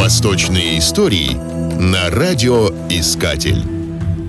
Восточные 0.00 0.78
истории 0.78 1.34
на 1.78 2.08
радиоискатель. 2.08 3.62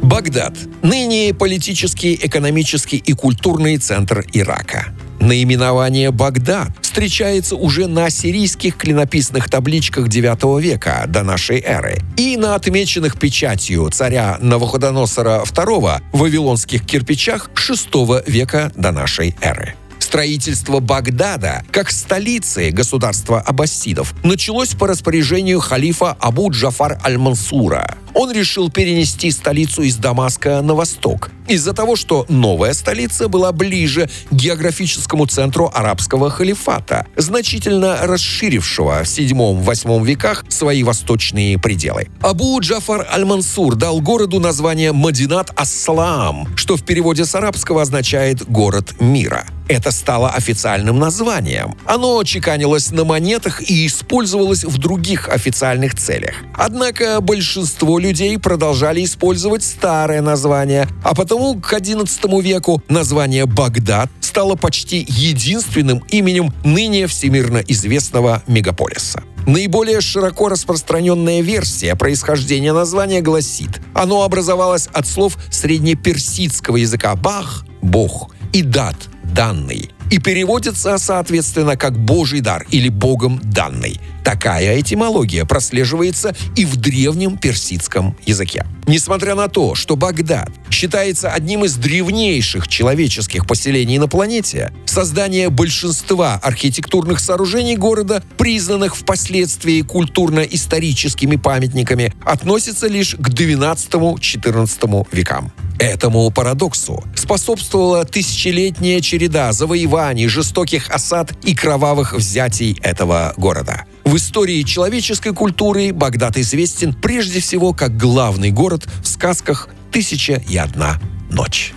Багдад– 0.00 0.54
ныне 0.82 1.34
политический, 1.34 2.16
экономический 2.22 2.98
и 2.98 3.12
культурный 3.14 3.76
центр 3.76 4.24
Ирака. 4.32 4.94
Наименование 5.18 6.12
«Багдад» 6.12 6.68
встречается 6.80 7.56
уже 7.56 7.88
на 7.88 8.10
сирийских 8.10 8.76
клинописных 8.76 9.50
табличках 9.50 10.06
IX 10.06 10.60
века 10.60 11.04
до 11.08 11.24
нашей 11.24 11.58
эры 11.58 11.98
и 12.16 12.36
на 12.36 12.54
отмеченных 12.54 13.18
печатью 13.18 13.90
царя 13.90 14.38
Навуходоносора 14.40 15.42
II 15.42 16.00
вавилонских 16.12 16.86
кирпичах 16.86 17.50
VI 17.56 18.22
века 18.30 18.70
до 18.76 18.92
нашей 18.92 19.34
эры. 19.40 19.74
Строительство 20.06 20.78
Багдада, 20.78 21.64
как 21.72 21.90
столицы 21.90 22.70
государства 22.70 23.40
аббасидов, 23.40 24.14
началось 24.22 24.68
по 24.68 24.86
распоряжению 24.86 25.58
халифа 25.58 26.16
Абу 26.20 26.48
Джафар 26.52 27.00
аль-Мансура. 27.04 27.96
Он 28.14 28.30
решил 28.30 28.70
перенести 28.70 29.32
столицу 29.32 29.82
из 29.82 29.96
Дамаска 29.96 30.62
на 30.62 30.74
восток, 30.74 31.30
из-за 31.48 31.72
того, 31.72 31.96
что 31.96 32.24
новая 32.28 32.72
столица 32.72 33.28
была 33.28 33.50
ближе 33.50 34.08
к 34.30 34.32
географическому 34.32 35.26
центру 35.26 35.72
арабского 35.74 36.30
халифата, 36.30 37.04
значительно 37.16 37.98
расширившего 38.02 39.02
в 39.02 39.08
VII-VIII 39.08 40.04
веках 40.04 40.44
свои 40.48 40.84
восточные 40.84 41.58
пределы. 41.58 42.06
Абу 42.20 42.60
Джафар 42.60 43.08
аль-Мансур 43.12 43.74
дал 43.74 44.00
городу 44.00 44.38
название 44.38 44.92
Мадинат 44.92 45.50
Аслам, 45.56 46.46
что 46.56 46.76
в 46.76 46.84
переводе 46.84 47.24
с 47.24 47.34
арабского 47.34 47.82
означает 47.82 48.48
«город 48.48 48.94
мира». 49.00 49.44
Это 49.68 49.90
стало 49.90 50.30
официальным 50.30 50.98
названием. 50.98 51.76
Оно 51.86 52.22
чеканилось 52.22 52.92
на 52.92 53.04
монетах 53.04 53.60
и 53.68 53.86
использовалось 53.86 54.64
в 54.64 54.78
других 54.78 55.28
официальных 55.28 55.96
целях. 55.96 56.34
Однако 56.54 57.20
большинство 57.20 57.98
людей 57.98 58.38
продолжали 58.38 59.04
использовать 59.04 59.64
старое 59.64 60.22
название, 60.22 60.88
а 61.02 61.14
потому 61.14 61.60
к 61.60 61.72
XI 61.72 62.42
веку 62.42 62.82
название 62.88 63.46
Багдад 63.46 64.10
стало 64.20 64.54
почти 64.54 65.04
единственным 65.08 65.98
именем 66.10 66.52
ныне 66.62 67.06
всемирно 67.06 67.58
известного 67.58 68.42
мегаполиса. 68.46 69.22
Наиболее 69.46 70.00
широко 70.00 70.48
распространенная 70.48 71.40
версия 71.40 71.94
происхождения 71.94 72.72
названия 72.72 73.20
гласит, 73.20 73.80
оно 73.94 74.22
образовалось 74.24 74.88
от 74.92 75.06
слов 75.06 75.38
среднеперсидского 75.50 76.76
языка 76.76 77.14
«бах»— 77.14 77.64
«бог» 77.82 78.30
и 78.52 78.62
«дат» 78.62 78.96
данный 79.36 79.90
и 80.10 80.18
переводится, 80.18 80.98
соответственно, 80.98 81.76
как 81.76 81.98
«божий 81.98 82.40
дар» 82.40 82.66
или 82.70 82.88
«богом 82.88 83.40
данный». 83.42 84.00
Такая 84.24 84.80
этимология 84.80 85.44
прослеживается 85.44 86.34
и 86.56 86.64
в 86.64 86.76
древнем 86.76 87.36
персидском 87.36 88.16
языке. 88.24 88.66
Несмотря 88.86 89.34
на 89.34 89.48
то, 89.48 89.74
что 89.74 89.94
Багдад 89.94 90.50
считается 90.70 91.30
одним 91.30 91.64
из 91.64 91.76
древнейших 91.76 92.66
человеческих 92.66 93.46
поселений 93.46 93.98
на 93.98 94.08
планете, 94.08 94.72
создание 94.84 95.50
большинства 95.50 96.40
архитектурных 96.42 97.20
сооружений 97.20 97.76
города, 97.76 98.22
признанных 98.38 98.96
впоследствии 98.96 99.82
культурно-историческими 99.82 101.36
памятниками, 101.36 102.12
относится 102.24 102.88
лишь 102.88 103.14
к 103.14 103.28
XII-XIV 103.28 105.08
векам. 105.12 105.52
Этому 105.78 106.30
парадоксу 106.30 107.04
способствовала 107.14 108.04
тысячелетняя 108.04 109.00
череда 109.00 109.52
завоеваний, 109.52 110.26
жестоких 110.26 110.90
осад 110.90 111.32
и 111.44 111.54
кровавых 111.54 112.14
взятий 112.14 112.78
этого 112.82 113.34
города. 113.36 113.84
В 114.04 114.16
истории 114.16 114.62
человеческой 114.62 115.34
культуры 115.34 115.92
Багдад 115.92 116.38
известен 116.38 116.94
прежде 116.94 117.40
всего 117.40 117.72
как 117.72 117.96
главный 117.96 118.50
город 118.50 118.86
в 119.02 119.06
сказках 119.06 119.68
«Тысяча 119.90 120.42
и 120.48 120.56
одна 120.56 121.00
ночь». 121.30 121.74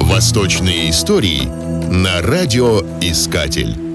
Восточные 0.00 0.90
истории 0.90 1.44
на 1.90 2.20
радиоискатель. 2.20 3.87